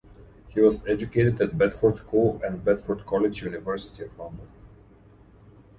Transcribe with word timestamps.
He 0.47 0.59
was 0.59 0.83
educated 0.87 1.39
at 1.41 1.55
Bedford 1.59 1.97
School 1.97 2.41
and 2.43 2.65
Bedford 2.65 3.05
College, 3.05 3.43
University 3.43 4.03
of 4.05 4.17
London. 4.17 4.47